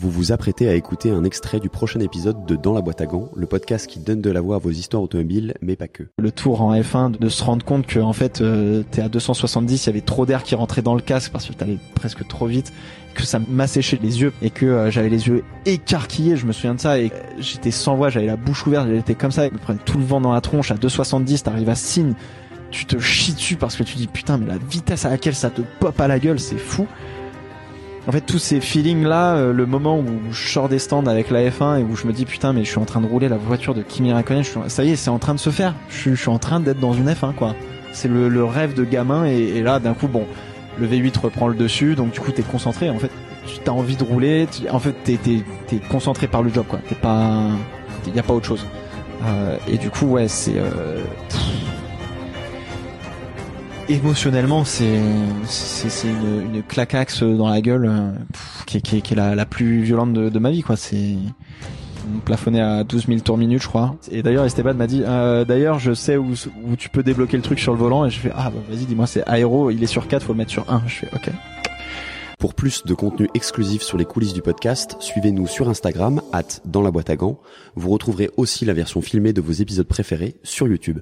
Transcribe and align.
Vous 0.00 0.10
vous 0.10 0.32
apprêtez 0.32 0.66
à 0.66 0.72
écouter 0.72 1.10
un 1.10 1.24
extrait 1.24 1.60
du 1.60 1.68
prochain 1.68 2.00
épisode 2.00 2.46
de 2.46 2.56
Dans 2.56 2.72
la 2.72 2.80
boîte 2.80 3.02
à 3.02 3.06
gants, 3.06 3.28
le 3.36 3.44
podcast 3.44 3.86
qui 3.86 3.98
donne 3.98 4.22
de 4.22 4.30
la 4.30 4.40
voix 4.40 4.56
à 4.56 4.58
vos 4.58 4.70
histoires 4.70 5.02
automobiles, 5.02 5.52
mais 5.60 5.76
pas 5.76 5.88
que. 5.88 6.04
Le 6.18 6.32
tour 6.32 6.62
en 6.62 6.74
F1, 6.74 7.18
de 7.18 7.28
se 7.28 7.44
rendre 7.44 7.66
compte 7.66 7.86
que 7.86 8.00
en 8.00 8.14
fait 8.14 8.40
euh, 8.40 8.82
t'es 8.90 9.02
à 9.02 9.10
270, 9.10 9.84
il 9.84 9.86
y 9.86 9.90
avait 9.90 10.00
trop 10.00 10.24
d'air 10.24 10.42
qui 10.42 10.54
rentrait 10.54 10.80
dans 10.80 10.94
le 10.94 11.02
casque 11.02 11.30
parce 11.32 11.44
que 11.44 11.52
t'allais 11.52 11.76
presque 11.94 12.26
trop 12.26 12.46
vite, 12.46 12.72
que 13.14 13.24
ça 13.24 13.40
m'a 13.46 13.66
séché 13.66 14.00
les 14.02 14.22
yeux 14.22 14.32
et 14.40 14.48
que 14.48 14.64
euh, 14.64 14.90
j'avais 14.90 15.10
les 15.10 15.28
yeux 15.28 15.44
écarquillés, 15.66 16.36
je 16.36 16.46
me 16.46 16.52
souviens 16.52 16.76
de 16.76 16.80
ça 16.80 16.98
et 16.98 17.12
j'étais 17.38 17.70
sans 17.70 17.94
voix, 17.94 18.08
j'avais 18.08 18.24
la 18.24 18.36
bouche 18.36 18.66
ouverte, 18.66 18.88
j'étais 18.88 19.14
comme 19.14 19.32
ça, 19.32 19.48
ils 19.48 19.52
me 19.52 19.58
prennent 19.58 19.76
tout 19.84 19.98
le 19.98 20.04
vent 20.04 20.22
dans 20.22 20.32
la 20.32 20.40
tronche 20.40 20.70
à 20.70 20.76
270, 20.76 21.42
t'arrives 21.42 21.68
à 21.68 21.74
signe, 21.74 22.14
tu 22.70 22.86
te 22.86 22.98
chies 22.98 23.34
dessus 23.34 23.56
parce 23.56 23.76
que 23.76 23.82
tu 23.82 23.98
dis 23.98 24.06
putain 24.06 24.38
mais 24.38 24.46
la 24.46 24.56
vitesse 24.56 25.04
à 25.04 25.10
laquelle 25.10 25.34
ça 25.34 25.50
te 25.50 25.60
pop 25.78 26.00
à 26.00 26.08
la 26.08 26.18
gueule, 26.18 26.40
c'est 26.40 26.56
fou. 26.56 26.86
En 28.08 28.12
fait, 28.12 28.22
tous 28.22 28.38
ces 28.38 28.60
feelings-là, 28.60 29.34
euh, 29.36 29.52
le 29.52 29.66
moment 29.66 29.98
où 29.98 30.06
je 30.32 30.48
sors 30.48 30.68
des 30.68 30.78
stands 30.78 31.04
avec 31.06 31.30
la 31.30 31.48
F1 31.50 31.80
et 31.80 31.82
où 31.82 31.94
je 31.96 32.06
me 32.06 32.12
dis 32.12 32.24
putain, 32.24 32.52
mais 32.52 32.64
je 32.64 32.70
suis 32.70 32.78
en 32.78 32.84
train 32.86 33.00
de 33.00 33.06
rouler 33.06 33.28
la 33.28 33.36
voiture 33.36 33.74
de 33.74 33.82
Kimi 33.82 34.12
Raikkonen, 34.12 34.42
je 34.42 34.48
suis, 34.50 34.60
ça 34.68 34.84
y 34.84 34.90
est, 34.92 34.96
c'est 34.96 35.10
en 35.10 35.18
train 35.18 35.34
de 35.34 35.38
se 35.38 35.50
faire. 35.50 35.74
Je, 35.90 36.10
je 36.10 36.14
suis 36.20 36.30
en 36.30 36.38
train 36.38 36.60
d'être 36.60 36.80
dans 36.80 36.94
une 36.94 37.08
F1, 37.10 37.34
quoi. 37.34 37.54
C'est 37.92 38.08
le, 38.08 38.28
le 38.28 38.42
rêve 38.44 38.74
de 38.74 38.84
gamin 38.84 39.26
et, 39.26 39.36
et 39.38 39.62
là, 39.62 39.78
d'un 39.80 39.92
coup, 39.94 40.08
bon, 40.08 40.24
le 40.78 40.86
V8 40.88 41.18
reprend 41.20 41.46
le 41.48 41.54
dessus, 41.54 41.94
donc 41.94 42.12
du 42.12 42.20
coup, 42.20 42.30
t'es 42.32 42.42
concentré. 42.42 42.88
En 42.88 42.98
fait, 42.98 43.10
tu 43.46 43.68
as 43.68 43.72
envie 43.72 43.96
de 43.96 44.04
rouler. 44.04 44.46
tu- 44.50 44.68
en 44.70 44.78
fait, 44.78 44.94
t'es, 45.04 45.18
t'es, 45.22 45.42
t'es 45.66 45.76
concentré 45.76 46.26
par 46.26 46.42
le 46.42 46.50
job, 46.52 46.64
quoi. 46.68 46.78
T'es 46.88 46.94
pas, 46.94 47.48
y 48.14 48.18
a 48.18 48.22
pas 48.22 48.32
autre 48.32 48.46
chose. 48.46 48.64
Euh, 49.26 49.56
et 49.68 49.76
du 49.76 49.90
coup, 49.90 50.06
ouais, 50.06 50.26
c'est. 50.26 50.54
Euh, 50.56 51.02
émotionnellement, 53.92 54.64
c'est 54.64 55.00
c'est 55.46 56.08
une, 56.08 56.54
une 56.54 56.62
claquaxe 56.62 57.22
dans 57.22 57.48
la 57.48 57.60
gueule 57.60 57.86
euh, 57.86 58.12
pff, 58.32 58.64
qui 58.66 58.82
qui 58.82 59.02
qui 59.02 59.14
est 59.14 59.16
la, 59.16 59.46
plus 59.46 59.82
violente 59.82 60.12
de, 60.12 60.28
de 60.28 60.38
ma 60.38 60.50
vie, 60.50 60.62
quoi. 60.62 60.76
C'est 60.76 61.16
on 62.14 62.20
plafonnait 62.20 62.60
à 62.60 62.82
12 62.82 63.06
000 63.06 63.20
tours 63.20 63.38
minute, 63.38 63.62
je 63.62 63.68
crois. 63.68 63.94
Et 64.10 64.22
d'ailleurs, 64.22 64.44
Esteban 64.44 64.74
m'a 64.74 64.86
dit, 64.86 65.02
euh, 65.04 65.44
d'ailleurs, 65.44 65.78
je 65.78 65.92
sais 65.92 66.16
où, 66.16 66.32
où 66.64 66.76
tu 66.76 66.88
peux 66.88 67.02
débloquer 67.02 67.36
le 67.36 67.42
truc 67.42 67.58
sur 67.58 67.72
le 67.72 67.78
volant. 67.78 68.06
Et 68.06 68.10
je 68.10 68.18
fais, 68.18 68.32
ah 68.34 68.50
bah 68.50 68.60
vas-y, 68.68 68.86
dis-moi, 68.86 69.06
c'est 69.06 69.22
aéro, 69.28 69.70
il 69.70 69.82
est 69.82 69.86
sur 69.86 70.08
4, 70.08 70.24
faut 70.24 70.32
le 70.32 70.38
mettre 70.38 70.50
sur 70.50 70.70
1. 70.72 70.82
Je 70.86 70.94
fais, 70.94 71.08
ok. 71.14 71.30
Pour 72.38 72.54
plus 72.54 72.84
de 72.86 72.94
contenu 72.94 73.28
exclusif 73.34 73.82
sur 73.82 73.98
les 73.98 74.06
coulisses 74.06 74.32
du 74.32 74.40
podcast, 74.40 74.96
suivez-nous 74.98 75.46
sur 75.46 75.68
Instagram, 75.68 76.22
at 76.32 76.60
dans 76.64 76.80
la 76.80 76.90
boîte 76.90 77.10
à 77.10 77.16
gants. 77.16 77.38
Vous 77.76 77.90
retrouverez 77.90 78.30
aussi 78.38 78.64
la 78.64 78.72
version 78.72 79.02
filmée 79.02 79.34
de 79.34 79.42
vos 79.42 79.52
épisodes 79.52 79.86
préférés 79.86 80.36
sur 80.42 80.66
YouTube. 80.66 80.98